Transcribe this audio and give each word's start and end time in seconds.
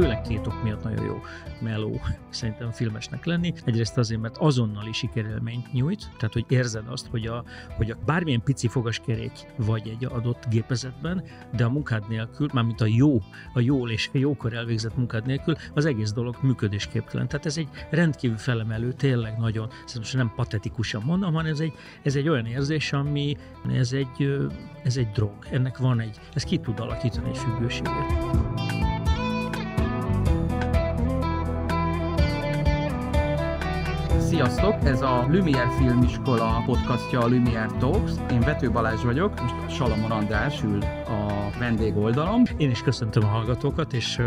főleg 0.00 0.22
két 0.22 0.46
ok 0.46 0.62
miatt 0.62 0.82
nagyon 0.82 1.04
jó 1.04 1.20
meló 1.60 2.00
szerintem 2.28 2.70
filmesnek 2.70 3.24
lenni. 3.24 3.52
Egyrészt 3.64 3.98
azért, 3.98 4.20
mert 4.20 4.36
azonnali 4.36 4.92
sikerélményt 4.92 5.72
nyújt, 5.72 6.10
tehát 6.16 6.32
hogy 6.32 6.44
érzed 6.48 6.84
azt, 6.88 7.06
hogy 7.06 7.26
a, 7.26 7.44
hogy 7.76 7.90
a 7.90 7.96
bármilyen 8.06 8.42
pici 8.42 8.68
fogaskerék 8.68 9.32
vagy 9.56 9.88
egy 9.88 10.04
adott 10.04 10.48
gépezetben, 10.50 11.24
de 11.56 11.64
a 11.64 11.68
munkád 11.68 12.08
nélkül, 12.08 12.48
mármint 12.52 12.80
a 12.80 12.86
jó, 12.86 13.22
a 13.54 13.60
jól 13.60 13.90
és 13.90 14.10
a 14.14 14.18
jókor 14.18 14.52
elvégzett 14.52 14.96
munkád 14.96 15.26
nélkül, 15.26 15.54
az 15.74 15.84
egész 15.84 16.12
dolog 16.12 16.36
működésképtelen. 16.42 17.28
Tehát 17.28 17.46
ez 17.46 17.56
egy 17.56 17.68
rendkívül 17.90 18.38
felemelő, 18.38 18.92
tényleg 18.92 19.38
nagyon, 19.38 19.68
szerintem 19.86 20.18
nem 20.18 20.32
patetikusan 20.36 21.02
mondom, 21.02 21.34
hanem 21.34 21.52
ez 21.52 21.60
egy, 21.60 21.72
ez 22.02 22.16
egy 22.16 22.28
olyan 22.28 22.46
érzés, 22.46 22.92
ami 22.92 23.36
ez 23.72 23.92
egy, 23.92 24.38
ez 24.82 24.96
egy 24.96 25.10
drog. 25.10 25.32
Ennek 25.50 25.78
van 25.78 26.00
egy, 26.00 26.20
ez 26.34 26.44
ki 26.44 26.58
tud 26.58 26.80
alakítani 26.80 27.28
egy 27.28 27.38
függőséget. 27.38 28.77
Sziasztok! 34.28 34.74
Ez 34.84 35.02
a 35.02 35.26
Lumière 35.30 35.70
Filmiskola 35.78 36.62
podcastja, 36.66 37.20
a 37.20 37.28
Lumière 37.28 37.70
Talks. 37.78 38.12
Én 38.30 38.40
Vető 38.40 38.70
Balázs 38.70 39.02
vagyok, 39.02 39.40
most 39.40 39.76
Salamon 39.76 40.10
András 40.10 40.62
ül 40.62 40.82
a 40.82 41.37
vendégoldalom. 41.56 42.42
Én 42.56 42.70
is 42.70 42.82
köszöntöm 42.82 43.24
a 43.24 43.26
hallgatókat, 43.26 43.92
és 43.92 44.20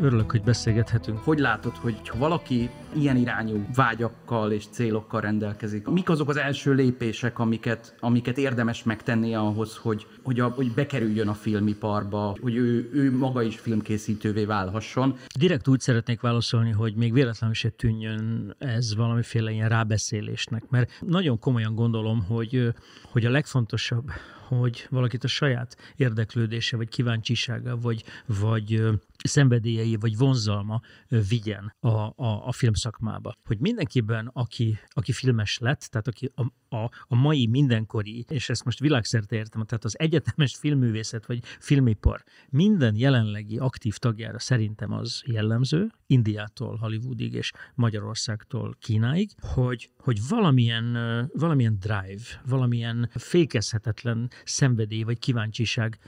örülök, 0.00 0.30
hogy 0.30 0.42
beszélgethetünk. 0.42 1.18
Hogy 1.18 1.38
látod, 1.38 1.76
hogy 1.76 2.08
ha 2.08 2.18
valaki 2.18 2.70
ilyen 2.94 3.16
irányú 3.16 3.66
vágyakkal 3.74 4.52
és 4.52 4.64
célokkal 4.70 5.20
rendelkezik, 5.20 5.86
mik 5.86 6.10
azok 6.10 6.28
az 6.28 6.36
első 6.36 6.72
lépések, 6.72 7.38
amiket, 7.38 7.94
amiket 8.00 8.38
érdemes 8.38 8.82
megtenni 8.82 9.34
ahhoz, 9.34 9.76
hogy, 9.76 10.06
hogy, 10.22 10.40
a, 10.40 10.48
hogy 10.48 10.72
bekerüljön 10.72 11.28
a 11.28 11.34
filmiparba, 11.34 12.36
hogy 12.40 12.54
ő, 12.56 12.90
ő 12.92 13.16
maga 13.16 13.42
is 13.42 13.58
filmkészítővé 13.58 14.44
válhasson? 14.44 15.16
Direkt 15.38 15.68
úgy 15.68 15.80
szeretnék 15.80 16.20
válaszolni, 16.20 16.70
hogy 16.70 16.94
még 16.94 17.12
véletlenül 17.12 17.54
se 17.54 17.68
tűnjön 17.68 18.54
ez 18.58 18.96
valamiféle 18.96 19.50
ilyen 19.50 19.68
rábeszélésnek, 19.68 20.62
mert 20.68 20.90
nagyon 21.00 21.38
komolyan 21.38 21.74
gondolom, 21.74 22.24
hogy, 22.24 22.72
hogy 23.10 23.24
a 23.24 23.30
legfontosabb, 23.30 24.10
hogy 24.46 24.86
valakit 24.90 25.24
a 25.24 25.28
saját 25.28 25.76
érdeklődése, 25.96 26.76
vagy 26.76 26.88
kíváncsisága, 26.88 27.76
vagy, 27.80 28.04
vagy 28.26 28.82
szenvedélyei, 29.22 29.96
vagy 29.96 30.16
vonzalma 30.16 30.80
vigyen 31.28 31.74
a, 31.80 31.88
a, 31.88 32.46
a 32.46 32.52
filmszakmába. 32.52 33.34
Hogy 33.44 33.58
mindenkiben, 33.58 34.30
aki, 34.32 34.78
aki 34.88 35.12
filmes 35.12 35.58
lett, 35.58 35.80
tehát 35.80 36.06
aki 36.06 36.30
a, 36.34 36.76
a, 36.76 36.90
a 37.06 37.14
mai 37.14 37.46
mindenkori, 37.46 38.24
és 38.28 38.48
ezt 38.48 38.64
most 38.64 38.78
világszerte 38.78 39.36
értem, 39.36 39.64
tehát 39.64 39.84
az 39.84 39.98
egyetemes 39.98 40.56
filmművészet, 40.56 41.26
vagy 41.26 41.44
filmipar 41.44 42.24
minden 42.48 42.96
jelenlegi 42.96 43.58
aktív 43.58 43.96
tagjára 43.96 44.38
szerintem 44.38 44.92
az 44.92 45.22
jellemző, 45.26 45.90
Indiától 46.06 46.76
Hollywoodig 46.76 47.32
és 47.32 47.52
Magyarországtól 47.74 48.76
Kínáig, 48.80 49.30
hogy, 49.40 49.90
hogy 49.98 50.18
valamilyen, 50.28 50.92
valamilyen 51.32 51.78
drive, 51.78 52.42
valamilyen 52.46 53.10
fékezhetetlen 53.14 54.30
szenvedély 54.44 55.02
vagy 55.02 55.18
kíváncsiság 55.18 55.98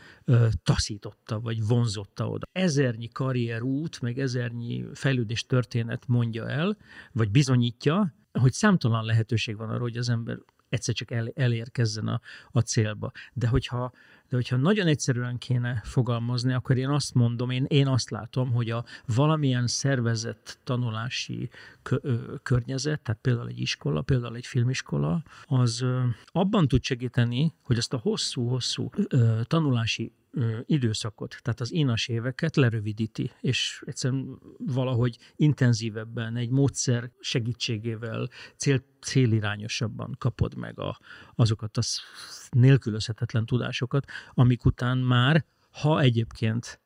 taszította, 0.62 1.40
vagy 1.40 1.66
vonzotta 1.66 2.28
oda. 2.28 2.46
Ezernyi 2.98 3.12
karrierút, 3.12 4.00
meg 4.00 4.18
ezernyi 4.18 4.84
fejlődés 4.92 5.46
történet 5.46 6.06
mondja 6.06 6.48
el, 6.48 6.76
vagy 7.12 7.30
bizonyítja, 7.30 8.14
hogy 8.32 8.52
számtalan 8.52 9.04
lehetőség 9.04 9.56
van 9.56 9.68
arra, 9.70 9.80
hogy 9.80 9.96
az 9.96 10.08
ember 10.08 10.38
egyszer 10.68 10.94
csak 10.94 11.10
el, 11.10 11.32
elérkezzen 11.34 12.08
a, 12.08 12.20
a 12.50 12.60
célba. 12.60 13.12
De 13.32 13.48
hogyha, 13.48 13.92
de 14.28 14.36
hogyha 14.36 14.56
nagyon 14.56 14.86
egyszerűen 14.86 15.38
kéne 15.38 15.80
fogalmazni, 15.84 16.52
akkor 16.52 16.76
én 16.76 16.88
azt 16.88 17.14
mondom, 17.14 17.50
én, 17.50 17.64
én 17.64 17.86
azt 17.86 18.10
látom, 18.10 18.52
hogy 18.52 18.70
a 18.70 18.84
valamilyen 19.06 19.66
szervezett 19.66 20.58
tanulási 20.64 21.50
kö, 21.82 21.96
ö, 22.02 22.34
környezet, 22.42 23.00
tehát 23.00 23.20
például 23.20 23.48
egy 23.48 23.60
iskola, 23.60 24.02
például 24.02 24.36
egy 24.36 24.46
filmiskola, 24.46 25.22
az 25.44 25.80
ö, 25.80 26.04
abban 26.26 26.68
tud 26.68 26.82
segíteni, 26.82 27.54
hogy 27.62 27.78
azt 27.78 27.92
a 27.92 27.98
hosszú-hosszú 27.98 28.90
tanulási 29.44 30.12
időszakot, 30.64 31.38
tehát 31.42 31.60
az 31.60 31.72
inas 31.72 32.08
éveket 32.08 32.56
lerövidíti, 32.56 33.30
és 33.40 33.82
egyszerűen 33.86 34.38
valahogy 34.58 35.18
intenzívebben, 35.36 36.36
egy 36.36 36.50
módszer 36.50 37.10
segítségével, 37.20 38.28
cél, 38.56 38.84
célirányosabban 39.00 40.14
kapod 40.18 40.54
meg 40.54 40.78
a, 40.78 40.98
azokat 41.34 41.76
a 41.76 41.82
nélkülözhetetlen 42.50 43.46
tudásokat, 43.46 44.06
amik 44.34 44.64
után 44.64 44.98
már, 44.98 45.44
ha 45.70 46.00
egyébként 46.00 46.80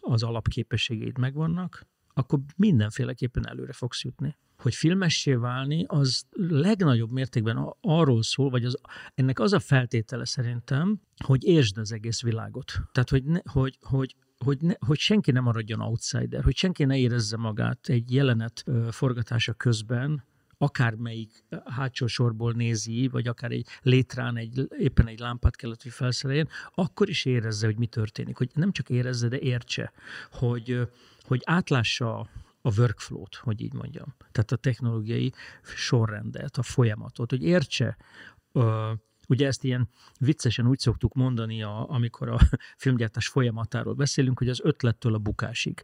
az 0.00 0.22
alapképességeid 0.22 1.18
megvannak, 1.18 1.86
akkor 2.14 2.38
mindenféleképpen 2.56 3.48
előre 3.48 3.72
fogsz 3.72 4.04
jutni 4.04 4.36
hogy 4.66 4.74
filmessé 4.74 5.34
válni, 5.34 5.84
az 5.86 6.22
legnagyobb 6.50 7.10
mértékben 7.10 7.74
arról 7.80 8.22
szól, 8.22 8.50
vagy 8.50 8.64
az, 8.64 8.78
ennek 9.14 9.38
az 9.38 9.52
a 9.52 9.58
feltétele 9.58 10.24
szerintem, 10.24 11.00
hogy 11.24 11.44
értsd 11.44 11.78
az 11.78 11.92
egész 11.92 12.22
világot. 12.22 12.72
Tehát, 12.92 13.10
hogy, 13.10 13.24
ne, 13.24 13.38
hogy, 13.44 13.78
hogy, 13.80 14.16
hogy, 14.38 14.58
ne, 14.60 14.74
hogy 14.78 14.98
senki 14.98 15.30
nem 15.30 15.42
maradjon 15.42 15.80
outsider, 15.80 16.44
hogy 16.44 16.56
senki 16.56 16.84
ne 16.84 16.98
érezze 16.98 17.36
magát 17.36 17.88
egy 17.88 18.12
jelenet 18.12 18.64
forgatása 18.90 19.52
közben, 19.52 20.24
akármelyik 20.58 21.44
hátsó 21.64 22.06
sorból 22.06 22.52
nézi, 22.52 23.08
vagy 23.08 23.28
akár 23.28 23.50
egy 23.50 23.66
létrán 23.82 24.36
egy, 24.36 24.66
éppen 24.78 25.06
egy 25.06 25.18
lámpát 25.18 25.56
kellett, 25.56 25.82
hogy 25.82 25.92
felszereljen, 25.92 26.48
akkor 26.74 27.08
is 27.08 27.24
érezze, 27.24 27.66
hogy 27.66 27.78
mi 27.78 27.86
történik. 27.86 28.36
Hogy 28.36 28.50
nem 28.54 28.72
csak 28.72 28.90
érezze, 28.90 29.28
de 29.28 29.38
értse, 29.38 29.92
hogy, 30.30 30.88
hogy 31.22 31.42
átlássa 31.44 32.28
a 32.66 32.72
workflow-t, 32.78 33.34
hogy 33.34 33.60
így 33.60 33.72
mondjam. 33.72 34.14
Tehát 34.32 34.52
a 34.52 34.56
technológiai 34.56 35.32
sorrendet, 35.62 36.56
a 36.56 36.62
folyamatot, 36.62 37.30
hogy 37.30 37.42
értse 37.42 37.96
Ugye 39.26 39.46
ezt 39.46 39.64
ilyen 39.64 39.88
viccesen 40.18 40.66
úgy 40.66 40.78
szoktuk 40.78 41.14
mondani, 41.14 41.62
a, 41.62 41.86
amikor 41.88 42.28
a 42.28 42.38
filmgyártás 42.76 43.28
folyamatáról 43.28 43.94
beszélünk, 43.94 44.38
hogy 44.38 44.48
az 44.48 44.60
ötlettől 44.62 45.14
a 45.14 45.18
bukásig. 45.18 45.82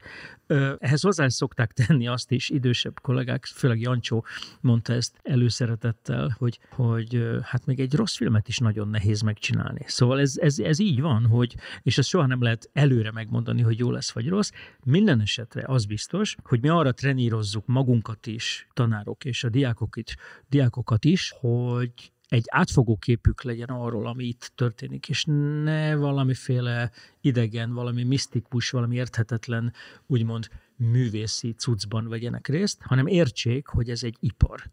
Ehhez 0.78 1.03
hozzá 1.03 1.28
szokták 1.28 1.72
tenni 1.72 2.06
azt 2.08 2.31
is, 2.31 2.50
idősebb 2.50 3.00
kollégák, 3.00 3.44
főleg 3.44 3.81
Jancsó 3.81 4.25
mondta 4.60 4.92
ezt 4.92 5.20
előszeretettel, 5.22 6.34
hogy, 6.38 6.58
hogy 6.70 7.38
hát 7.42 7.66
még 7.66 7.81
egy 7.81 7.94
rossz 7.94 8.16
filmet 8.16 8.48
is 8.48 8.58
nagyon 8.58 8.88
nehéz 8.88 9.20
megcsinálni. 9.20 9.84
Szóval 9.86 10.20
ez, 10.20 10.36
ez, 10.36 10.58
ez 10.58 10.78
így 10.78 11.00
van, 11.00 11.26
hogy, 11.26 11.54
és 11.82 11.98
ezt 11.98 12.08
soha 12.08 12.26
nem 12.26 12.42
lehet 12.42 12.70
előre 12.72 13.10
megmondani, 13.12 13.62
hogy 13.62 13.78
jó 13.78 13.91
lesz 13.91 14.10
vagy 14.10 14.28
rossz. 14.28 14.50
Minden 14.84 15.20
esetre 15.20 15.64
az 15.66 15.84
biztos, 15.84 16.36
hogy 16.42 16.60
mi 16.60 16.69
arra 16.69 16.92
trenírozzuk 16.92 17.66
magunkat 17.66 18.26
is, 18.26 18.69
tanárok 18.72 19.25
és 19.25 19.44
a 19.44 19.48
diákokat, 19.48 20.14
diákokat 20.48 21.04
is, 21.04 21.34
hogy 21.41 22.12
egy 22.32 22.44
átfogó 22.48 22.97
képük 22.97 23.43
legyen 23.43 23.69
arról, 23.69 24.06
ami 24.06 24.25
itt 24.25 24.53
történik, 24.54 25.09
és 25.09 25.25
ne 25.65 25.97
valamiféle 25.97 26.91
idegen, 27.20 27.72
valami 27.72 28.03
misztikus, 28.03 28.70
valami 28.70 28.97
érthetetlen, 28.97 29.72
úgymond 30.06 30.48
művészi 30.76 31.53
cuccban 31.53 32.09
vegyenek 32.09 32.48
részt, 32.48 32.82
hanem 32.82 33.06
értsék, 33.06 33.66
hogy 33.66 33.91
ez 33.91 34.03
egy 34.03 34.16
ipar. 34.20 34.70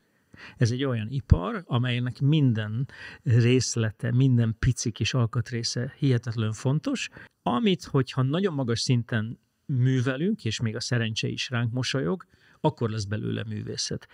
Ez 0.57 0.71
egy 0.71 0.83
olyan 0.83 1.07
ipar, 1.09 1.63
amelynek 1.65 2.19
minden 2.19 2.87
részlete, 3.23 4.11
minden 4.11 4.55
pici 4.59 4.91
kis 4.91 5.13
alkatrésze 5.13 5.93
hihetetlen 5.97 6.51
fontos, 6.51 7.09
amit, 7.41 7.83
hogyha 7.83 8.21
nagyon 8.21 8.53
magas 8.53 8.79
szinten 8.79 9.39
művelünk, 9.65 10.45
és 10.45 10.59
még 10.59 10.75
a 10.75 10.79
szerencse 10.79 11.27
is 11.27 11.49
ránk 11.49 11.71
mosolyog, 11.73 12.25
akkor 12.61 12.89
lesz 12.89 13.05
belőle 13.05 13.43
művészet. 13.43 14.07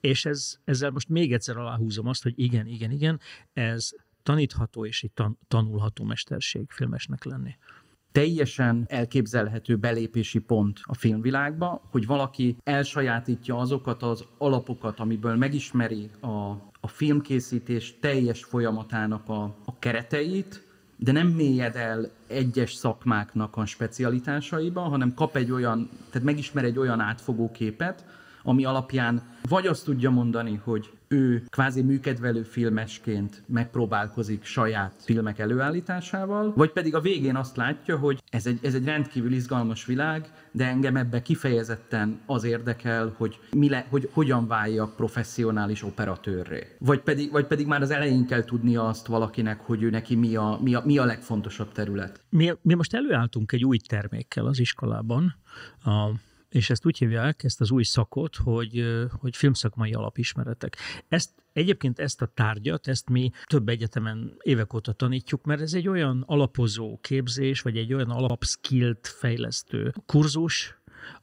És 0.00 0.24
ez, 0.24 0.58
ezzel 0.64 0.90
most 0.90 1.08
még 1.08 1.32
egyszer 1.32 1.56
aláhúzom 1.56 2.06
azt, 2.06 2.22
hogy 2.22 2.32
igen, 2.36 2.66
igen, 2.66 2.90
igen, 2.90 3.20
ez 3.52 3.90
tanítható 4.22 4.86
és 4.86 5.02
egy 5.02 5.12
tan- 5.12 5.38
tanulható 5.48 6.04
mesterség 6.04 6.70
filmesnek 6.70 7.24
lenni. 7.24 7.56
Teljesen 8.12 8.84
elképzelhető 8.88 9.76
belépési 9.76 10.38
pont 10.38 10.80
a 10.82 10.94
filmvilágba, 10.94 11.82
hogy 11.90 12.06
valaki 12.06 12.56
elsajátítja 12.64 13.56
azokat 13.56 14.02
az 14.02 14.24
alapokat, 14.38 15.00
amiből 15.00 15.36
megismeri 15.36 16.10
a, 16.20 16.28
a 16.80 16.88
filmkészítés 16.88 17.94
teljes 18.00 18.44
folyamatának 18.44 19.28
a, 19.28 19.42
a 19.64 19.78
kereteit, 19.78 20.68
de 20.96 21.12
nem 21.12 21.28
mélyed 21.28 21.76
el 21.76 22.10
egyes 22.26 22.72
szakmáknak 22.72 23.56
a 23.56 23.66
specialitásaiba, 23.66 24.80
hanem 24.80 25.14
kap 25.14 25.36
egy 25.36 25.50
olyan, 25.50 25.88
tehát 26.10 26.26
megismer 26.26 26.64
egy 26.64 26.78
olyan 26.78 27.00
átfogó 27.00 27.50
képet, 27.50 28.04
ami 28.42 28.64
alapján 28.64 29.22
vagy 29.48 29.66
azt 29.66 29.84
tudja 29.84 30.10
mondani, 30.10 30.60
hogy 30.64 30.90
ő 31.08 31.42
kvázi 31.48 31.82
műkedvelő 31.82 32.42
filmesként 32.42 33.42
megpróbálkozik 33.46 34.44
saját 34.44 34.94
filmek 34.98 35.38
előállításával, 35.38 36.52
vagy 36.56 36.72
pedig 36.72 36.94
a 36.94 37.00
végén 37.00 37.36
azt 37.36 37.56
látja, 37.56 37.96
hogy 37.96 38.22
ez 38.30 38.46
egy, 38.46 38.58
ez 38.62 38.74
egy 38.74 38.84
rendkívül 38.84 39.32
izgalmas 39.32 39.84
világ, 39.84 40.30
de 40.52 40.66
engem 40.66 40.96
ebbe 40.96 41.22
kifejezetten 41.22 42.20
az 42.26 42.44
érdekel, 42.44 43.14
hogy, 43.16 43.38
mi 43.56 43.68
le, 43.68 43.86
hogy 43.90 44.08
hogyan 44.12 44.46
váljak 44.46 44.96
professzionális 44.96 45.82
operatőrré. 45.82 46.66
Vagy 46.78 47.00
pedig, 47.00 47.30
vagy 47.30 47.46
pedig 47.46 47.66
már 47.66 47.82
az 47.82 47.90
elején 47.90 48.26
kell 48.26 48.44
tudnia 48.44 48.88
azt 48.88 49.06
valakinek, 49.06 49.60
hogy 49.60 49.82
ő 49.82 49.90
neki 49.90 50.14
mi 50.14 50.36
a, 50.36 50.58
mi 50.62 50.74
a, 50.74 50.82
mi 50.84 50.98
a 50.98 51.04
legfontosabb 51.04 51.72
terület. 51.72 52.20
Mi, 52.28 52.52
mi 52.62 52.74
most 52.74 52.94
előálltunk 52.94 53.52
egy 53.52 53.64
új 53.64 53.76
termékkel 53.76 54.46
az 54.46 54.58
iskolában, 54.58 55.34
a 55.84 56.10
és 56.50 56.70
ezt 56.70 56.86
úgy 56.86 56.98
hívják, 56.98 57.44
ezt 57.44 57.60
az 57.60 57.70
új 57.70 57.82
szakot, 57.82 58.36
hogy, 58.36 58.84
hogy 59.20 59.36
filmszakmai 59.36 59.92
alapismeretek. 59.92 60.76
Ezt 61.08 61.30
Egyébként 61.52 61.98
ezt 61.98 62.22
a 62.22 62.26
tárgyat, 62.26 62.88
ezt 62.88 63.08
mi 63.08 63.30
több 63.44 63.68
egyetemen 63.68 64.36
évek 64.42 64.74
óta 64.74 64.92
tanítjuk, 64.92 65.44
mert 65.44 65.60
ez 65.60 65.74
egy 65.74 65.88
olyan 65.88 66.24
alapozó 66.26 66.98
képzés, 67.00 67.60
vagy 67.60 67.76
egy 67.76 67.92
olyan 67.92 68.10
alapskillt 68.10 69.06
fejlesztő 69.18 69.94
kurzus, 70.06 70.80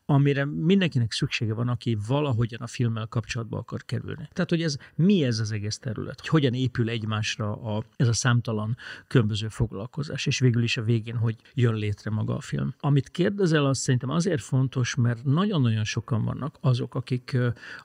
amire 0.09 0.45
mindenkinek 0.45 1.11
szüksége 1.11 1.53
van, 1.53 1.67
aki 1.67 1.97
valahogyan 2.07 2.61
a 2.61 2.67
filmmel 2.67 3.05
kapcsolatba 3.05 3.57
akar 3.57 3.85
kerülni. 3.85 4.27
Tehát, 4.33 4.49
hogy 4.49 4.61
ez 4.61 4.77
mi 4.95 5.23
ez 5.23 5.39
az 5.39 5.51
egész 5.51 5.77
terület, 5.77 6.19
hogy 6.19 6.29
hogyan 6.29 6.53
épül 6.53 6.89
egymásra 6.89 7.51
a, 7.51 7.83
ez 7.95 8.07
a 8.07 8.13
számtalan 8.13 8.77
különböző 9.07 9.47
foglalkozás, 9.47 10.25
és 10.25 10.39
végül 10.39 10.63
is 10.63 10.77
a 10.77 10.81
végén, 10.81 11.15
hogy 11.15 11.35
jön 11.53 11.73
létre 11.73 12.11
maga 12.11 12.35
a 12.35 12.41
film. 12.41 12.73
Amit 12.79 13.09
kérdezel, 13.09 13.65
az 13.65 13.77
szerintem 13.77 14.09
azért 14.09 14.41
fontos, 14.41 14.95
mert 14.95 15.23
nagyon-nagyon 15.23 15.83
sokan 15.83 16.23
vannak 16.23 16.57
azok, 16.61 16.95
akik, 16.95 17.37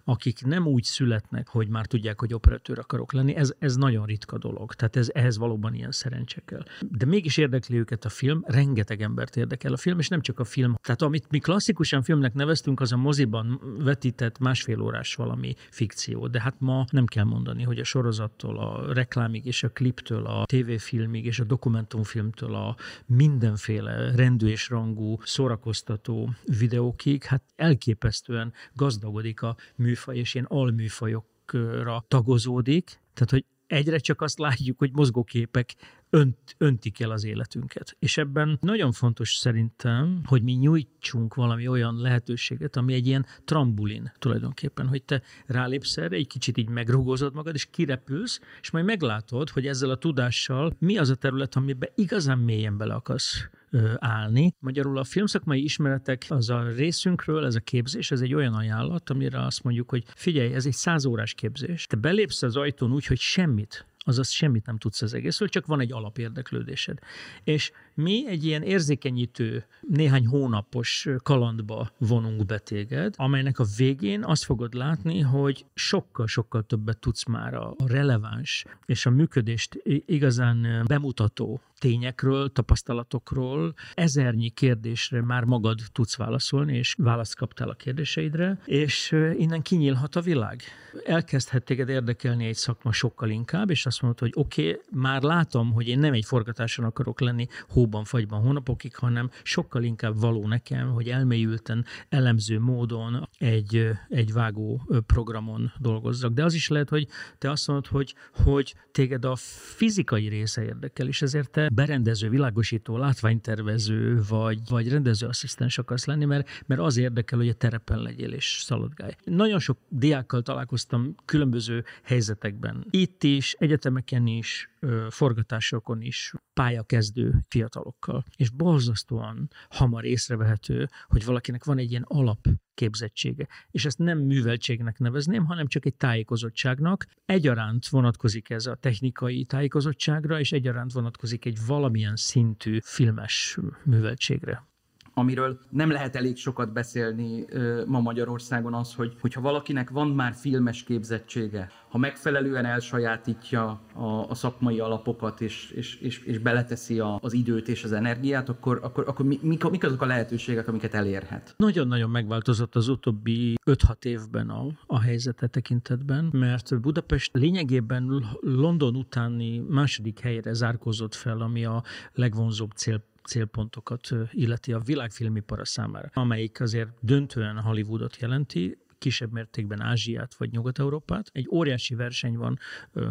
akik 0.05 0.45
nem 0.45 0.67
úgy 0.67 0.85
születnek, 0.85 1.49
hogy 1.49 1.69
már 1.69 1.87
tudják, 1.87 2.21
hogy 2.21 2.35
operatőr 2.35 2.79
akarok 2.79 3.13
lenni. 3.13 3.35
Ez, 3.35 3.53
ez 3.59 3.77
nagyon 3.77 4.07
ritka 4.07 4.39
dolog. 4.39 4.75
Tehát 4.75 4.97
ez, 4.97 5.11
ehhez 5.15 5.39
valóban 5.39 5.75
ilyen 5.75 5.93
szerencse 5.93 6.43
kell. 6.45 6.65
De 6.81 7.07
mégis 7.07 7.37
érdekli 7.37 7.79
őket 7.79 8.05
a 8.05 8.09
film, 8.09 8.43
rengeteg 8.47 9.03
embert 9.03 9.37
érdekel 9.37 9.73
a 9.73 9.77
film, 9.77 9.99
és 9.99 10.09
nem 10.09 10.21
csak 10.21 10.39
a 10.39 10.45
film. 10.45 10.75
Tehát 10.83 11.03
amit 11.03 11.31
mi 11.31 11.39
klasszikusan 11.39 12.03
filmnek 12.13 12.35
neveztünk, 12.35 12.81
az 12.81 12.93
a 12.93 12.97
moziban 12.97 13.61
vetített 13.79 14.39
másfél 14.39 14.81
órás 14.81 15.15
valami 15.15 15.55
fikció. 15.71 16.27
De 16.27 16.41
hát 16.41 16.55
ma 16.59 16.85
nem 16.91 17.07
kell 17.07 17.25
mondani, 17.25 17.63
hogy 17.63 17.79
a 17.79 17.85
sorozattól, 17.85 18.59
a 18.59 18.93
reklámig 18.93 19.47
és 19.47 19.63
a 19.63 19.69
kliptől, 19.69 20.27
a 20.27 20.45
tévéfilmig 20.47 21.27
és 21.27 21.41
a 21.41 21.45
dokumentumfilmtől 21.45 22.55
a 22.55 22.77
mindenféle 23.07 24.15
rendű 24.15 24.47
és 24.47 24.69
rangú 24.69 25.19
szórakoztató 25.23 26.31
videókig, 26.59 27.25
hát 27.25 27.43
elképesztően 27.57 28.53
gazdagodik 28.75 29.43
a 29.43 29.57
műfaj, 29.77 30.17
és 30.17 30.35
ilyen 30.35 30.47
alműfajokra 30.49 32.05
tagozódik, 32.09 33.01
tehát 33.15 33.31
hogy 33.31 33.45
egyre 33.67 33.99
csak 33.99 34.21
azt 34.21 34.39
látjuk, 34.39 34.79
hogy 34.79 34.91
mozgóképek 34.93 35.75
önt, 36.15 36.55
öntik 36.59 37.01
el 37.01 37.11
az 37.11 37.25
életünket. 37.25 37.97
És 37.99 38.17
ebben 38.17 38.59
nagyon 38.61 38.93
fontos 38.93 39.35
szerintem, 39.35 40.23
hogy 40.25 40.43
mi 40.43 40.53
nyújtsunk 40.53 41.35
valami 41.35 41.69
olyan 41.69 42.01
lehetőséget, 42.01 42.77
ami 42.77 42.93
egy 42.93 43.07
ilyen 43.07 43.27
trambulin 43.45 44.13
tulajdonképpen, 44.19 44.87
hogy 44.87 45.03
te 45.03 45.23
rálépsz 45.47 45.97
erre, 45.97 46.17
egy 46.17 46.27
kicsit 46.27 46.57
így 46.57 46.69
megrugózod 46.69 47.35
magad, 47.35 47.55
és 47.55 47.67
kirepülsz, 47.71 48.41
és 48.61 48.71
majd 48.71 48.85
meglátod, 48.85 49.51
hogy 49.51 49.67
ezzel 49.67 49.91
a 49.91 49.97
tudással 49.97 50.77
mi 50.79 50.99
az 50.99 51.11
a 51.11 51.15
terület, 51.15 51.55
amiben 51.55 51.91
igazán 51.95 52.39
mélyen 52.39 52.77
bele 52.77 52.95
akarsz 52.95 53.49
állni. 53.97 54.55
Magyarul 54.59 54.99
a 54.99 55.05
filmszakmai 55.05 55.63
ismeretek 55.63 56.25
az 56.29 56.51
a 56.51 56.69
részünkről, 56.69 57.45
ez 57.45 57.55
a 57.55 57.61
képzés, 57.61 58.11
ez 58.11 58.21
egy 58.21 58.35
olyan 58.35 58.55
ajánlat, 58.55 59.11
amire 59.11 59.45
azt 59.45 59.63
mondjuk, 59.63 59.91
hogy 59.91 60.05
figyelj, 60.15 60.55
ez 60.55 60.67
egy 60.67 60.73
százórás 60.73 61.35
képzés. 61.35 61.87
Te 61.87 61.97
belépsz 61.97 62.43
az 62.43 62.57
ajtón 62.57 62.93
úgy, 62.93 63.07
hogy 63.07 63.19
semmit 63.19 63.87
azaz 64.05 64.29
semmit 64.29 64.67
nem 64.67 64.79
tudsz 64.79 65.03
az 65.03 65.15
egészről, 65.15 65.49
csak 65.49 65.67
van 65.67 65.81
egy 65.81 65.93
alapérdeklődésed. 65.93 66.99
És 67.45 67.73
mi 67.95 68.29
egy 68.29 68.45
ilyen 68.45 68.63
érzékenyítő, 68.63 69.67
néhány 69.81 70.27
hónapos 70.27 71.09
kalandba 71.23 71.91
vonunk 71.99 72.47
be 72.47 72.59
téged, 72.59 73.15
amelynek 73.17 73.59
a 73.59 73.65
végén 73.77 74.25
azt 74.25 74.45
fogod 74.45 74.75
látni, 74.75 75.21
hogy 75.21 75.65
sokkal-sokkal 75.75 76.63
többet 76.63 76.99
tudsz 76.99 77.25
már 77.25 77.55
a 77.55 77.75
releváns 77.87 78.65
és 78.87 79.07
a 79.07 79.11
működést 79.11 79.79
igazán 80.07 80.85
bemutató 80.87 81.61
tényekről, 81.83 82.53
tapasztalatokról, 82.53 83.75
ezernyi 83.95 84.49
kérdésre 84.49 85.23
már 85.23 85.45
magad 85.45 85.81
tudsz 85.93 86.17
válaszolni, 86.17 86.77
és 86.77 86.95
választ 86.99 87.37
kaptál 87.37 87.69
a 87.69 87.75
kérdéseidre, 87.75 88.59
és 88.65 89.11
innen 89.39 89.63
kinyílhat 89.63 90.17
a 90.17 90.21
világ. 90.21 90.63
Elkezdhet 91.05 91.65
téged 91.65 91.89
érdekelni 91.89 92.47
egy 92.47 92.55
szakma 92.55 92.93
sokkal 92.93 93.31
inkább, 93.31 93.71
és 93.71 93.87
azt 93.87 94.03
mondod, 94.03 94.21
hogy 94.21 94.33
oké, 94.35 94.69
okay, 94.69 94.81
már 94.91 95.23
látom, 95.23 95.73
hogy 95.73 95.89
én 95.89 95.99
nem 95.99 96.13
egy 96.13 96.25
forgatáson 96.25 96.85
akarok 96.85 97.21
lenni 97.21 97.47
hóban, 97.69 98.05
fagyban, 98.05 98.41
hónapokig, 98.41 98.97
hanem 98.97 99.31
sokkal 99.43 99.83
inkább 99.83 100.21
való 100.21 100.47
nekem, 100.47 100.89
hogy 100.93 101.09
elmélyülten, 101.09 101.85
elemző 102.09 102.59
módon 102.59 103.29
egy, 103.39 103.91
egy 104.09 104.33
vágó 104.33 104.81
programon 105.07 105.73
dolgozzak. 105.79 106.33
De 106.33 106.45
az 106.45 106.55
is 106.55 106.69
lehet, 106.69 106.89
hogy 106.89 107.07
te 107.39 107.51
azt 107.51 107.67
mondod, 107.67 107.87
hogy, 107.87 108.15
hogy 108.45 108.75
téged 108.93 109.25
a 109.25 109.37
fizikai 109.77 110.29
része 110.29 110.65
érdekel, 110.65 111.07
és 111.07 111.23
ezért 111.23 111.51
te 111.51 111.71
berendező, 111.75 112.29
világosító, 112.29 112.97
látványtervező, 112.97 114.21
vagy, 114.29 114.59
vagy 114.69 114.89
rendezőasszisztens 114.89 115.79
akarsz 115.79 116.05
lenni, 116.05 116.25
mert, 116.25 116.49
mert 116.67 116.81
az 116.81 116.97
érdekel, 116.97 117.39
hogy 117.39 117.49
a 117.49 117.53
terepen 117.55 117.99
legyél 117.99 118.33
és 118.33 118.61
szaladgálj. 118.65 119.13
Nagyon 119.25 119.59
sok 119.59 119.79
diákkal 119.89 120.43
találkoztam 120.43 121.15
különböző 121.25 121.85
helyzetekben. 122.03 122.87
Itt 122.91 123.23
is, 123.23 123.57
egyetemeken 123.59 124.27
is, 124.27 124.72
forgatásokon 125.11 126.01
is 126.01 126.33
pályakezdő 126.53 127.35
fiatalokkal. 127.49 128.25
És 128.37 128.51
borzasztóan 128.51 129.51
hamar 129.69 130.05
észrevehető, 130.05 130.89
hogy 131.07 131.25
valakinek 131.25 131.65
van 131.65 131.79
egy 131.79 131.91
ilyen 131.91 132.05
alap 132.07 132.47
képzettsége. 132.75 133.49
És 133.71 133.85
ezt 133.85 133.99
nem 133.99 134.19
műveltségnek 134.19 134.99
nevezném, 134.99 135.45
hanem 135.45 135.67
csak 135.67 135.87
egy 135.87 135.95
tájékozottságnak. 135.95 137.07
Egyaránt 137.25 137.89
vonatkozik 137.89 138.51
ez 138.51 138.67
a 138.67 138.75
technikai 138.75 139.45
tájékozottságra, 139.45 140.39
és 140.39 140.53
egyaránt 140.53 140.93
vonatkozik 140.93 141.45
egy 141.45 141.59
valamilyen 141.67 142.17
szintű 142.17 142.79
filmes 142.83 143.59
műveltségre 143.85 144.71
amiről 145.15 145.59
nem 145.69 145.91
lehet 145.91 146.17
elég 146.17 146.37
sokat 146.37 146.73
beszélni 146.73 147.45
ma 147.87 148.01
Magyarországon 148.01 148.75
az, 148.75 148.95
hogy 148.95 149.17
hogyha 149.21 149.41
valakinek 149.41 149.91
van 149.91 150.09
már 150.09 150.35
filmes 150.35 150.83
képzettsége, 150.83 151.71
ha 151.89 151.99
megfelelően 151.99 152.65
elsajátítja 152.65 153.81
a, 153.95 154.05
a 154.29 154.35
szakmai 154.35 154.79
alapokat, 154.79 155.41
és, 155.41 155.71
és, 155.71 155.95
és, 156.01 156.19
és 156.19 156.39
beleteszi 156.39 156.99
a, 156.99 157.19
az 157.21 157.33
időt 157.33 157.69
és 157.69 157.85
az 157.85 157.93
energiát, 157.93 158.49
akkor, 158.49 158.79
akkor, 158.83 159.09
akkor 159.09 159.27
mi, 159.27 159.39
mik, 159.43 159.71
mik 159.71 159.85
azok 159.85 160.03
a 160.03 160.07
lehetőségek, 160.07 160.69
amiket 160.69 160.95
elérhet? 160.95 161.55
Nagyon-nagyon 161.57 162.11
megváltozott 162.11 162.75
az 162.77 162.89
utóbbi 162.89 163.55
5-6 163.67 164.05
évben 164.05 164.51
a, 164.51 164.67
a 164.87 165.01
helyzete 165.01 165.47
tekintetben, 165.47 166.25
mert 166.33 166.81
Budapest 166.81 167.31
lényegében 167.37 168.25
London 168.41 168.97
utáni 168.97 169.59
második 169.59 170.21
helyre 170.21 170.53
zárkózott 170.53 171.15
fel, 171.15 171.41
ami 171.41 171.65
a 171.65 171.83
legvonzóbb 172.13 172.71
cél 172.71 173.03
célpontokat 173.25 174.09
illeti 174.31 174.73
a 174.73 174.79
világfilmipara 174.79 175.65
számára, 175.65 176.11
amelyik 176.15 176.61
azért 176.61 176.89
döntően 177.01 177.61
Hollywoodot 177.61 178.17
jelenti, 178.17 178.79
kisebb 178.99 179.33
mértékben 179.33 179.81
Ázsiát 179.81 180.35
vagy 180.35 180.51
Nyugat-Európát. 180.51 181.31
Egy 181.33 181.49
óriási 181.51 181.95
verseny 181.95 182.37
van 182.37 182.59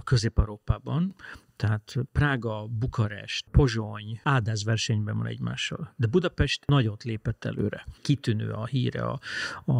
Közép-Európában, 0.03 1.15
tehát 1.61 1.95
Prága, 2.11 2.67
Bukarest, 2.79 3.45
Pozsony, 3.51 4.19
Ádáz 4.23 4.63
versenyben 4.63 5.17
van 5.17 5.27
egymással. 5.27 5.93
De 5.95 6.07
Budapest 6.07 6.65
nagyot 6.65 7.03
lépett 7.03 7.45
előre. 7.45 7.85
Kitűnő 8.01 8.51
a 8.51 8.65
híre 8.65 9.01
a, 9.01 9.19
a, 9.65 9.77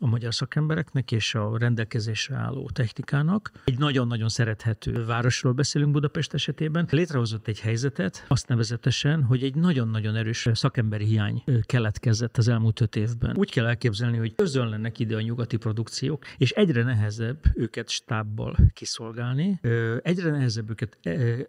a 0.00 0.06
magyar 0.06 0.34
szakembereknek 0.34 1.12
és 1.12 1.34
a 1.34 1.58
rendelkezésre 1.58 2.36
álló 2.36 2.70
technikának. 2.72 3.52
Egy 3.64 3.78
nagyon-nagyon 3.78 4.28
szerethető 4.28 5.04
városról 5.04 5.52
beszélünk 5.52 5.92
Budapest 5.92 6.34
esetében. 6.34 6.86
Létrehozott 6.90 7.48
egy 7.48 7.60
helyzetet, 7.60 8.24
azt 8.28 8.48
nevezetesen, 8.48 9.22
hogy 9.22 9.42
egy 9.42 9.54
nagyon-nagyon 9.54 10.16
erős 10.16 10.48
szakemberi 10.52 11.04
hiány 11.04 11.44
keletkezett 11.62 12.36
az 12.36 12.48
elmúlt 12.48 12.80
öt 12.80 12.96
évben. 12.96 13.36
Úgy 13.36 13.50
kell 13.50 13.66
elképzelni, 13.66 14.16
hogy 14.16 14.32
özönlenek 14.36 14.98
ide 14.98 15.16
a 15.16 15.20
nyugati 15.20 15.56
produkciók, 15.56 16.24
és 16.36 16.50
egyre 16.50 16.82
nehezebb 16.82 17.38
őket 17.54 17.88
stábbal 17.88 18.56
kiszolgálni, 18.72 19.60
egyre 20.02 20.30
nehezebb 20.30 20.70
őket 20.70 20.98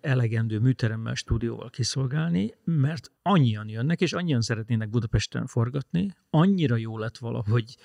elegendő 0.01 0.59
műteremmel, 0.59 1.13
stúdióval 1.13 1.69
kiszolgálni, 1.69 2.53
mert 2.63 3.11
annyian 3.21 3.69
jönnek, 3.69 4.01
és 4.01 4.13
annyian 4.13 4.41
szeretnének 4.41 4.89
Budapesten 4.89 5.45
forgatni, 5.45 6.15
annyira 6.29 6.75
jó 6.75 6.97
lett 6.97 7.17
valahogy 7.17 7.77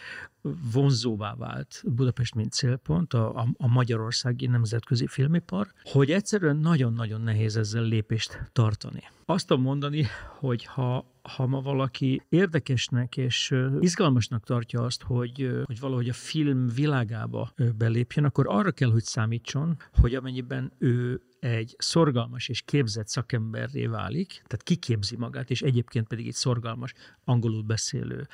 vonzóvá 0.72 1.34
vált 1.34 1.82
Budapest, 1.86 2.34
mint 2.34 2.52
célpont, 2.52 3.12
a, 3.12 3.36
a, 3.36 3.46
a 3.56 3.66
magyarországi 3.66 4.46
nemzetközi 4.46 5.06
filmipar, 5.06 5.72
hogy 5.82 6.10
egyszerűen 6.10 6.56
nagyon-nagyon 6.56 7.20
nehéz 7.20 7.56
ezzel 7.56 7.82
lépést 7.82 8.50
tartani. 8.52 9.02
Azt 9.24 9.46
tudom 9.46 9.62
mondani, 9.62 10.06
hogy 10.38 10.64
ha 10.64 11.12
ha 11.28 11.46
ma 11.46 11.60
valaki 11.60 12.22
érdekesnek 12.28 13.16
és 13.16 13.54
izgalmasnak 13.80 14.44
tartja 14.44 14.82
azt, 14.82 15.02
hogy, 15.02 15.62
hogy 15.64 15.80
valahogy 15.80 16.08
a 16.08 16.12
film 16.12 16.68
világába 16.74 17.52
belépjen, 17.78 18.24
akkor 18.24 18.46
arra 18.48 18.70
kell, 18.70 18.90
hogy 18.90 19.04
számítson, 19.04 19.76
hogy 20.00 20.14
amennyiben 20.14 20.72
ő 20.78 21.20
egy 21.44 21.74
szorgalmas 21.78 22.48
és 22.48 22.62
képzett 22.62 23.08
szakemberré 23.08 23.86
válik, 23.86 24.28
tehát 24.32 24.62
kiképzi 24.62 25.16
magát, 25.16 25.50
és 25.50 25.62
egyébként 25.62 26.06
pedig 26.06 26.26
egy 26.26 26.34
szorgalmas, 26.34 26.92
angolul 27.24 27.62
beszélő, 27.62 28.28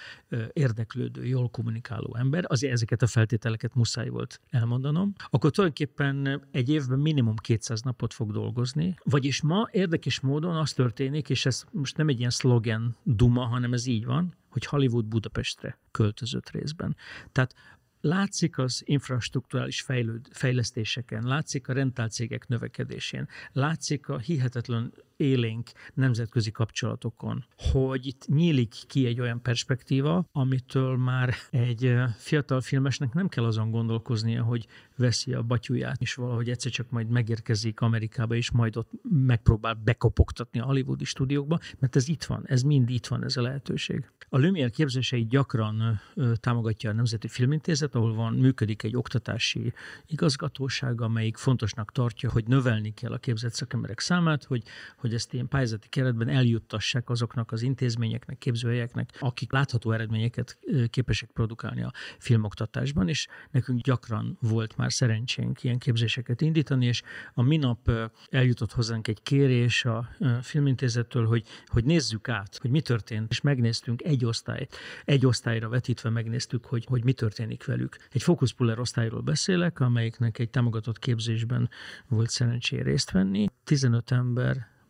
érdeklődő, 0.52 1.26
jól 1.26 1.49
kommunikáló 1.49 2.17
ember, 2.19 2.45
azért 2.49 2.73
ezeket 2.73 3.02
a 3.02 3.07
feltételeket 3.07 3.75
muszáj 3.75 4.09
volt 4.09 4.40
elmondanom, 4.50 5.12
akkor 5.31 5.50
tulajdonképpen 5.50 6.43
egy 6.50 6.69
évben 6.69 6.99
minimum 6.99 7.37
200 7.37 7.83
napot 7.83 8.12
fog 8.12 8.33
dolgozni, 8.33 8.95
vagyis 9.05 9.43
ma 9.43 9.69
érdekes 9.71 10.21
módon 10.21 10.57
az 10.57 10.73
történik, 10.73 11.31
és 11.31 11.47
ez 11.47 11.64
most 11.71 11.97
nem 11.97 12.09
egy 12.09 12.19
ilyen 12.19 12.31
szlogen 12.31 12.97
duma, 13.02 13.45
hanem 13.45 13.73
ez 13.73 13.87
így 13.87 14.05
van, 14.05 14.35
hogy 14.49 14.67
Hollywood 14.67 15.05
Budapestre 15.05 15.79
költözött 15.90 16.50
részben. 16.50 16.97
Tehát 17.33 17.55
Látszik 18.00 18.59
az 18.59 18.83
infrastruktúrális 18.85 19.87
fejlesztéseken, 20.30 21.23
látszik 21.26 21.69
a 21.69 21.73
rentálcégek 21.73 22.49
növekedésén, 22.49 23.28
látszik 23.52 24.09
a 24.09 24.19
hihetetlen 24.19 24.92
élénk 25.21 25.71
nemzetközi 25.95 26.50
kapcsolatokon, 26.50 27.45
hogy 27.73 28.07
itt 28.07 28.27
nyílik 28.27 28.75
ki 28.87 29.07
egy 29.07 29.21
olyan 29.21 29.43
perspektíva, 29.43 30.25
amitől 30.33 30.97
már 30.97 31.35
egy 31.50 31.95
fiatal 32.17 32.61
filmesnek 32.61 33.12
nem 33.12 33.29
kell 33.29 33.45
azon 33.45 33.71
gondolkoznia, 33.71 34.43
hogy 34.43 34.67
veszi 34.97 35.33
a 35.33 35.43
batyuját, 35.43 36.00
és 36.00 36.15
valahogy 36.15 36.50
egyszer 36.50 36.73
csak 36.73 36.91
majd 36.91 37.09
megérkezik 37.09 37.81
Amerikába, 37.81 38.35
és 38.35 38.50
majd 38.50 38.77
ott 38.77 38.91
megpróbál 39.11 39.75
bekopogtatni 39.75 40.61
a 40.61 40.65
hollywoodi 40.65 41.05
stúdiókba, 41.05 41.59
mert 41.79 41.97
ez 41.97 42.09
itt 42.09 42.25
van, 42.25 42.43
ez 42.47 42.62
mind 42.62 42.91
itt 42.91 43.07
van, 43.07 43.25
ez 43.25 43.37
a 43.37 43.43
lehetőség. 43.43 44.11
A 44.29 44.39
Lumière 44.39 44.71
képzéseit 44.71 45.29
gyakran 45.29 46.00
támogatja 46.35 46.91
a 46.91 46.93
Nemzeti 46.93 47.29
Filmintézet, 47.29 47.95
ahol 47.95 48.15
van, 48.15 48.35
működik 48.35 48.83
egy 48.83 48.97
oktatási 48.97 49.73
igazgatóság, 50.07 51.00
amelyik 51.00 51.37
fontosnak 51.37 51.93
tartja, 51.93 52.31
hogy 52.31 52.47
növelni 52.47 52.95
kell 52.95 53.12
a 53.12 53.19
képzett 53.19 53.53
szakemberek 53.53 54.00
számát, 54.00 54.45
hogy, 54.45 54.62
hogy 54.97 55.10
ezt 55.14 55.33
ilyen 55.33 55.49
pályázati 55.49 55.88
keretben 55.88 56.29
eljuttassák 56.29 57.11
azoknak 57.11 57.52
az 57.52 57.62
intézményeknek, 57.62 58.38
képzőhelyeknek, 58.38 59.17
akik 59.19 59.52
látható 59.52 59.93
eredményeket 59.93 60.59
képesek 60.90 61.31
produkálni 61.31 61.83
a 61.83 61.93
filmoktatásban, 62.19 63.09
és 63.09 63.29
nekünk 63.50 63.81
gyakran 63.81 64.38
volt 64.40 64.76
már 64.76 64.93
szerencsénk 64.93 65.62
ilyen 65.62 65.79
képzéseket 65.79 66.40
indítani, 66.40 66.87
és 66.87 67.02
a 67.35 67.43
minap 67.43 67.90
eljutott 68.31 68.73
hozzánk 68.73 69.09
egy 69.09 69.23
kérés 69.23 69.85
a 69.85 70.09
filmintézettől, 70.43 71.26
hogy, 71.26 71.47
hogy 71.67 71.85
nézzük 71.85 72.29
át, 72.29 72.57
hogy 72.57 72.71
mi 72.71 72.81
történt, 72.81 73.31
és 73.31 73.40
megnéztünk 73.40 74.02
egy 74.02 74.25
osztályt, 74.25 74.76
egy 75.05 75.26
osztályra 75.26 75.69
vetítve 75.69 76.11
megnéztük, 76.11 76.64
hogy, 76.64 76.85
hogy 76.85 77.05
mi 77.05 77.12
történik 77.12 77.64
velük. 77.64 77.97
Egy 78.11 78.23
fókuszpuller 78.23 78.79
osztályról 78.79 79.21
beszélek, 79.21 79.81
amelyiknek 79.81 80.38
egy 80.38 80.50
támogatott 80.50 80.99
képzésben 80.99 81.69
volt 82.09 82.31
szerencsé 82.31 82.81
részt 82.81 83.11
venni. 83.11 83.47
15 83.64 84.11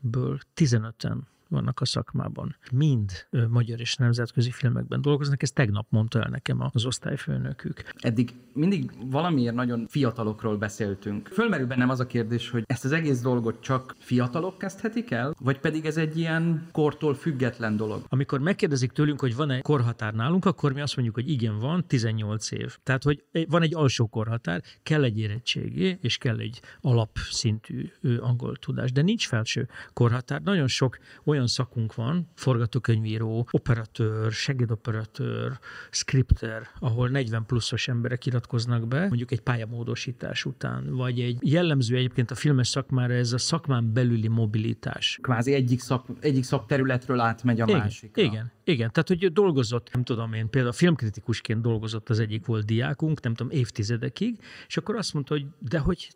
emberből 0.02 0.38
15-en 0.57 1.19
vannak 1.50 1.80
a 1.80 1.85
szakmában. 1.85 2.57
Mind 2.73 3.11
magyar 3.49 3.80
és 3.80 3.95
nemzetközi 3.95 4.50
filmekben 4.50 5.02
dolgoznak, 5.02 5.42
ezt 5.42 5.54
tegnap 5.54 5.87
mondta 5.90 6.23
el 6.23 6.28
nekem 6.30 6.69
az 6.73 6.85
osztályfőnökük. 6.85 7.83
Eddig 7.99 8.30
mindig 8.52 8.90
valamiért 9.11 9.54
nagyon 9.54 9.87
fiatalokról 9.88 10.57
beszéltünk. 10.57 11.28
Fölmerül 11.28 11.66
bennem 11.66 11.88
az 11.88 12.00
a 12.00 12.07
kérdés, 12.07 12.50
hogy 12.50 12.64
ezt 12.66 12.85
az 12.85 12.92
egész 12.92 13.21
dolgot 13.21 13.61
csak 13.61 13.97
fiatalok 13.99 14.59
kezdhetik 14.59 15.11
el, 15.11 15.35
vagy 15.38 15.59
pedig 15.59 15.85
ez 15.85 15.97
egy 15.97 16.19
ilyen 16.19 16.66
kortól 16.73 17.14
független 17.14 17.76
dolog? 17.76 18.04
Amikor 18.09 18.40
megkérdezik 18.40 18.90
tőlünk, 18.90 19.21
hogy 19.21 19.37
van-e 19.37 19.61
korhatár 19.61 20.14
nálunk, 20.14 20.45
akkor 20.45 20.73
mi 20.73 20.80
azt 20.80 20.97
mondjuk, 20.97 21.16
hogy 21.16 21.30
igen, 21.30 21.59
van, 21.59 21.87
18 21.87 22.50
év. 22.50 22.76
Tehát, 22.83 23.02
hogy 23.02 23.25
van 23.49 23.62
egy 23.62 23.75
alsó 23.75 24.07
korhatár, 24.07 24.62
kell 24.83 25.04
egy 25.04 25.19
érettségi, 25.19 25.99
és 26.00 26.19
kell 26.19 26.38
egy 26.38 26.61
alapszintű 26.80 27.90
angol 28.21 28.57
tudás, 28.57 28.92
de 28.92 29.02
nincs 29.02 29.26
felső 29.26 29.69
korhatár. 29.92 30.42
Nagyon 30.42 30.66
sok 30.66 30.99
olyan 31.25 31.39
olyan 31.40 31.52
szakunk 31.52 31.94
van, 31.94 32.28
forgatókönyvíró, 32.35 33.49
operatőr, 33.50 34.32
segédoperatőr, 34.32 35.59
skripter, 35.90 36.68
ahol 36.78 37.09
40 37.09 37.47
pluszos 37.47 37.88
emberek 37.88 38.26
iratkoznak 38.26 38.88
be, 38.88 39.00
mondjuk 39.00 39.30
egy 39.30 39.40
pályamódosítás 39.40 40.44
után, 40.44 40.94
vagy 40.94 41.20
egy 41.20 41.38
jellemző 41.40 41.97
egyébként 41.97 42.30
a 42.30 42.35
filmes 42.35 42.68
szakmára 42.68 43.14
ez 43.14 43.32
a 43.32 43.38
szakmán 43.38 43.92
belüli 43.92 44.28
mobilitás. 44.28 45.18
Kvázi 45.23 45.54
egyik, 45.54 45.80
szak, 45.80 46.06
egyik 46.20 46.44
szakterületről 46.44 47.20
átmegy 47.20 47.61
a 47.61 47.64
igen, 47.64 47.78
másikra. 47.78 48.23
Igen, 48.23 48.52
igen, 48.64 48.92
tehát 48.92 49.09
hogy 49.09 49.32
dolgozott, 49.32 49.88
nem 49.92 50.04
tudom 50.04 50.32
én, 50.32 50.50
például 50.50 50.73
filmkritikusként 50.73 51.61
dolgozott 51.61 52.09
az 52.09 52.18
egyik 52.18 52.47
volt 52.47 52.64
diákunk, 52.64 53.23
nem 53.23 53.35
tudom, 53.35 53.52
évtizedekig, 53.52 54.38
és 54.66 54.76
akkor 54.76 54.97
azt 54.97 55.14
mondta, 55.14 55.35
hogy 55.35 55.47
de 55.59 55.78
hogy 55.78 56.09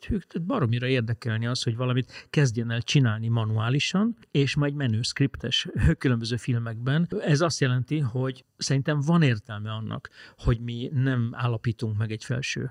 baromira 0.47 0.87
érdekelni 0.87 1.47
az, 1.47 1.63
hogy 1.63 1.77
valamit 1.77 2.27
kezdjen 2.31 2.71
el 2.71 2.83
csinálni 2.83 3.29
manuálisan, 3.29 4.17
és 4.31 4.57
majd 4.57 4.75
menő 4.75 5.03
skriptes 5.15 5.69
különböző 6.03 6.37
filmekben. 6.37 7.09
Ez 7.21 7.41
azt 7.41 7.61
jelenti, 7.61 7.99
hogy 7.99 8.45
szerintem 8.57 9.01
van 9.01 9.23
értelme 9.23 9.71
annak, 9.71 10.09
hogy 10.39 10.61
mi 10.61 10.91
nem 10.93 11.31
állapítunk 11.33 11.99
meg 11.99 12.11
egy 12.11 12.25
felső 12.25 12.71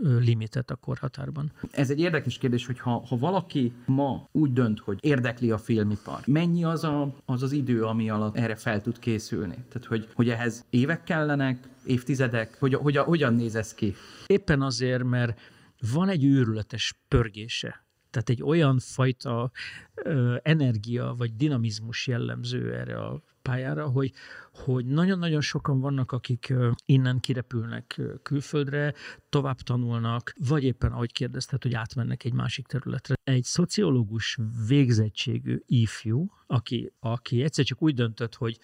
limitet 0.00 0.70
a 0.70 0.76
korhatárban. 0.76 1.52
Ez 1.70 1.90
egy 1.90 2.00
érdekes 2.00 2.38
kérdés, 2.38 2.66
hogy 2.66 2.78
ha, 2.78 3.04
ha 3.08 3.16
valaki 3.16 3.72
ma 3.86 4.28
úgy 4.32 4.52
dönt, 4.52 4.80
hogy 4.80 4.98
érdekli 5.00 5.50
a 5.50 5.58
filmipar, 5.58 6.20
mennyi 6.26 6.64
az, 6.64 6.84
a, 6.84 7.14
az 7.24 7.42
az 7.42 7.52
idő, 7.52 7.84
ami 7.84 8.10
alatt 8.10 8.36
erre 8.36 8.56
fel 8.56 8.80
tud 8.80 8.98
készülni? 8.98 9.54
Tehát, 9.68 9.84
hogy, 9.88 10.08
hogy 10.14 10.28
ehhez 10.28 10.66
évek 10.70 11.04
kellenek, 11.04 11.68
évtizedek, 11.84 12.56
hogy, 12.58 12.74
hogy, 12.74 12.96
hogyan 12.96 13.34
néz 13.34 13.54
ez 13.54 13.74
ki? 13.74 13.94
Éppen 14.26 14.62
azért, 14.62 15.04
mert 15.04 15.40
van 15.92 16.08
egy 16.08 16.24
őrületes 16.24 16.94
pörgése 17.08 17.81
tehát 18.12 18.28
egy 18.28 18.42
olyan 18.42 18.78
fajta 18.78 19.50
ö, 19.94 20.36
energia 20.42 21.14
vagy 21.16 21.36
dinamizmus 21.36 22.06
jellemző 22.06 22.74
erre 22.74 22.98
a 22.98 23.22
pályára, 23.42 23.88
hogy, 23.88 24.12
hogy 24.52 24.86
nagyon-nagyon 24.86 25.40
sokan 25.40 25.80
vannak, 25.80 26.12
akik 26.12 26.54
innen 26.84 27.20
kirepülnek 27.20 28.00
külföldre, 28.22 28.94
tovább 29.28 29.56
tanulnak, 29.56 30.32
vagy 30.48 30.64
éppen, 30.64 30.92
ahogy 30.92 31.12
kérdezted, 31.12 31.62
hogy 31.62 31.74
átmennek 31.74 32.24
egy 32.24 32.32
másik 32.32 32.66
területre. 32.66 33.14
Egy 33.24 33.44
szociológus 33.44 34.38
végzettségű 34.68 35.62
ifjú, 35.66 36.30
aki, 36.46 36.92
aki 37.00 37.42
egyszer 37.42 37.64
csak 37.64 37.82
úgy 37.82 37.94
döntött, 37.94 38.34
hogy 38.34 38.58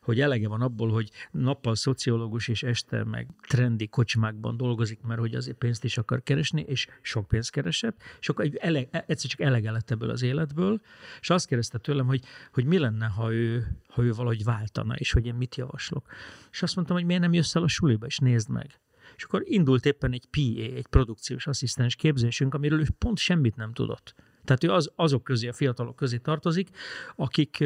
hogy 0.00 0.20
elege 0.20 0.48
van 0.48 0.60
abból, 0.60 0.90
hogy 0.90 1.10
nappal 1.30 1.74
szociológus 1.74 2.48
és 2.48 2.62
este 2.62 3.04
meg 3.04 3.28
trendi 3.48 3.88
kocsmákban 3.88 4.56
dolgozik, 4.56 5.00
mert 5.00 5.20
hogy 5.20 5.34
azért 5.34 5.56
pénzt 5.56 5.84
is 5.84 5.98
akar 5.98 6.22
keresni, 6.22 6.64
és 6.68 6.86
sok 7.02 7.28
pénzt 7.28 7.50
keresett, 7.50 8.02
és 8.20 8.28
akkor 8.28 8.44
egy 8.44 8.56
ele, 8.56 8.88
egyszer 8.90 9.30
csak 9.30 9.40
elege 9.40 9.70
lett 9.70 9.90
ebből 9.90 10.10
az 10.10 10.22
életből, 10.22 10.80
és 11.20 11.30
azt 11.30 11.46
kérdezte 11.46 11.78
tőlem, 11.78 12.06
hogy, 12.06 12.22
hogy 12.52 12.64
mi 12.64 12.78
lenne, 12.78 13.06
ha 13.06 13.32
ő, 13.32 13.76
ha 13.88 14.02
ő 14.02 14.12
valahogy 14.12 14.44
váltana, 14.44 14.94
és 14.94 15.12
hogy 15.12 15.26
én 15.26 15.34
mit 15.34 15.56
javaslok. 15.56 16.06
És 16.50 16.62
azt 16.62 16.76
mondtam, 16.76 16.96
hogy 16.96 17.06
miért 17.06 17.22
nem 17.22 17.32
jössz 17.32 17.54
el 17.54 17.62
a 17.62 17.68
suliba, 17.68 18.06
és 18.06 18.18
nézd 18.18 18.48
meg. 18.48 18.80
És 19.16 19.24
akkor 19.24 19.42
indult 19.44 19.86
éppen 19.86 20.12
egy 20.12 20.26
PA, 20.30 20.74
egy 20.76 20.86
produkciós 20.86 21.46
asszisztens 21.46 21.96
képzésünk, 21.96 22.54
amiről 22.54 22.80
ő 22.80 22.86
pont 22.98 23.18
semmit 23.18 23.56
nem 23.56 23.72
tudott. 23.72 24.14
Tehát 24.50 24.64
ő 24.64 24.70
az, 24.70 24.92
azok 24.96 25.24
közé, 25.24 25.48
a 25.48 25.52
fiatalok 25.52 25.96
közé 25.96 26.16
tartozik, 26.16 26.68
akik 27.16 27.64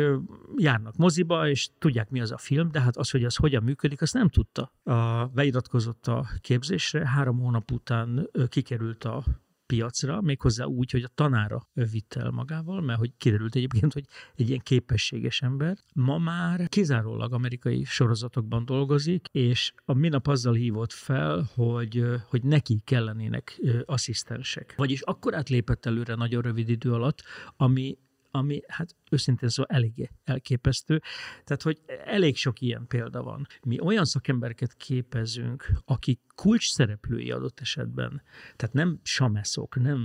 járnak 0.56 0.96
moziba, 0.96 1.48
és 1.48 1.68
tudják, 1.78 2.10
mi 2.10 2.20
az 2.20 2.32
a 2.32 2.38
film, 2.38 2.70
de 2.70 2.80
hát 2.80 2.96
az, 2.96 3.10
hogy 3.10 3.24
az 3.24 3.36
hogyan 3.36 3.62
működik, 3.62 4.02
azt 4.02 4.14
nem 4.14 4.28
tudta. 4.28 4.72
A, 4.82 5.26
beiratkozott 5.26 6.06
a 6.06 6.26
képzésre, 6.40 7.08
három 7.08 7.38
hónap 7.38 7.70
után 7.70 8.30
kikerült 8.48 9.04
a 9.04 9.24
piacra, 9.66 10.21
méghozzá 10.21 10.64
úgy, 10.64 10.90
hogy 10.90 11.02
a 11.02 11.11
tanára 11.14 11.68
vitte 11.73 12.21
el 12.21 12.30
magával, 12.30 12.80
mert 12.80 12.99
hogy 12.99 13.12
kiderült 13.16 13.54
egyébként, 13.54 13.92
hogy 13.92 14.04
egy 14.35 14.49
ilyen 14.49 14.61
képességes 14.62 15.42
ember. 15.42 15.76
Ma 15.94 16.18
már 16.18 16.68
kizárólag 16.68 17.33
amerikai 17.33 17.85
sorozatokban 17.85 18.64
dolgozik, 18.64 19.28
és 19.33 19.73
a 19.85 19.92
minap 19.92 20.26
azzal 20.26 20.54
hívott 20.54 20.92
fel, 20.92 21.49
hogy, 21.54 22.04
hogy 22.28 22.42
neki 22.42 22.80
kellenének 22.85 23.61
asszisztensek. 23.85 24.75
Vagyis 24.76 25.00
akkor 25.00 25.35
átlépett 25.35 25.87
előre 25.87 26.14
nagyon 26.14 26.42
rövid 26.42 26.68
idő 26.68 26.92
alatt, 26.92 27.23
ami 27.56 27.99
ami 28.37 28.61
hát 28.66 28.97
őszintén 29.14 29.49
szóval 29.49 29.76
eléggé 29.76 30.11
elképesztő. 30.25 31.02
Tehát, 31.44 31.62
hogy 31.62 31.80
elég 32.04 32.37
sok 32.37 32.61
ilyen 32.61 32.87
példa 32.87 33.23
van. 33.23 33.47
Mi 33.62 33.80
olyan 33.80 34.04
szakembereket 34.04 34.75
képezünk, 34.75 35.71
akik 35.85 36.21
kulcs 36.35 36.71
szereplői 36.71 37.30
adott 37.30 37.61
esetben, 37.61 38.23
tehát 38.56 38.75
nem 38.75 39.00
sameszok, 39.02 39.80
nem 39.80 40.00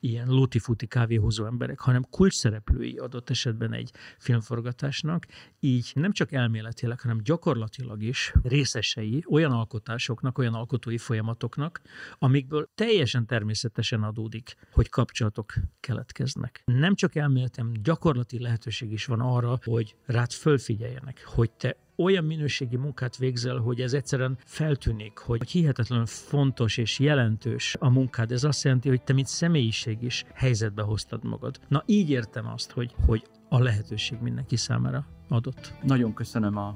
ilyen 0.00 0.28
lutifuti 0.28 0.86
kávéhozó 0.86 1.44
emberek, 1.44 1.80
hanem 1.80 2.06
kulcs 2.10 2.34
szereplői 2.34 2.96
adott 2.96 3.30
esetben 3.30 3.72
egy 3.72 3.90
filmforgatásnak, 4.18 5.26
így 5.60 5.90
nem 5.94 6.12
csak 6.12 6.32
elméletileg, 6.32 7.00
hanem 7.00 7.20
gyakorlatilag 7.22 8.02
is 8.02 8.32
részesei 8.42 9.24
olyan 9.28 9.52
alkotásoknak, 9.52 10.38
olyan 10.38 10.54
alkotói 10.54 10.98
folyamatoknak, 10.98 11.80
amikből 12.18 12.70
teljesen 12.74 13.26
természetesen 13.26 14.02
adódik, 14.02 14.54
hogy 14.72 14.88
kapcsolatok 14.88 15.52
keletkeznek. 15.80 16.62
Nem 16.64 16.94
csak 16.94 17.14
elméletem, 17.14 17.72
gyakorlati 17.82 18.38
lehetőség 18.50 18.92
is 18.92 19.04
van 19.04 19.20
arra, 19.20 19.58
hogy 19.64 19.94
rád 20.06 20.30
fölfigyeljenek, 20.30 21.24
hogy 21.34 21.50
te 21.50 21.76
olyan 21.96 22.24
minőségi 22.24 22.76
munkát 22.76 23.16
végzel, 23.16 23.56
hogy 23.56 23.80
ez 23.80 23.92
egyszerűen 23.92 24.38
feltűnik, 24.44 25.18
hogy 25.18 25.50
hihetetlenül 25.50 26.06
fontos 26.06 26.76
és 26.76 26.98
jelentős 26.98 27.76
a 27.78 27.90
munkád. 27.90 28.32
Ez 28.32 28.44
azt 28.44 28.64
jelenti, 28.64 28.88
hogy 28.88 29.02
te, 29.02 29.12
mint 29.12 29.26
személyiség 29.26 30.02
is 30.02 30.24
helyzetbe 30.34 30.82
hoztad 30.82 31.24
magad. 31.24 31.60
Na 31.68 31.82
így 31.86 32.10
értem 32.10 32.46
azt, 32.46 32.70
hogy, 32.70 32.94
hogy 33.06 33.22
a 33.48 33.58
lehetőség 33.58 34.18
mindenki 34.20 34.56
számára 34.56 35.06
adott. 35.28 35.74
Nagyon 35.82 36.14
köszönöm 36.14 36.56
a 36.56 36.74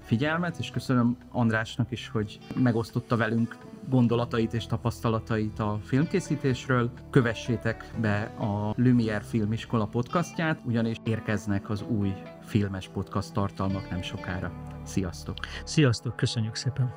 figyelmet, 0.00 0.58
és 0.58 0.70
köszönöm 0.70 1.18
Andrásnak 1.30 1.90
is, 1.90 2.08
hogy 2.08 2.38
megosztotta 2.54 3.16
velünk 3.16 3.56
gondolatait 3.88 4.54
és 4.54 4.66
tapasztalatait 4.66 5.58
a 5.58 5.78
filmkészítésről. 5.84 6.90
Kövessétek 7.10 7.90
be 8.00 8.22
a 8.38 8.74
Lumière 8.76 9.20
Filmiskola 9.20 9.86
podcastját, 9.86 10.60
ugyanis 10.64 10.96
érkeznek 11.04 11.70
az 11.70 11.82
új 11.82 12.12
filmes 12.44 12.88
podcast 12.88 13.32
tartalmak 13.32 13.90
nem 13.90 14.02
sokára. 14.02 14.52
Sziasztok! 14.84 15.36
Sziasztok, 15.64 16.16
köszönjük 16.16 16.54
szépen! 16.54 16.94